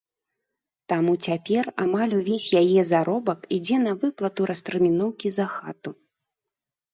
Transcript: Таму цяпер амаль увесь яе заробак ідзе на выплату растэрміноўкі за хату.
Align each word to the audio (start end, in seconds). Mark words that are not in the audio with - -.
Таму 0.93 1.11
цяпер 1.27 1.67
амаль 1.83 2.15
увесь 2.19 2.47
яе 2.61 2.81
заробак 2.93 3.39
ідзе 3.59 3.77
на 3.85 3.93
выплату 4.05 4.41
растэрміноўкі 4.53 5.27
за 5.37 5.47
хату. 5.59 5.91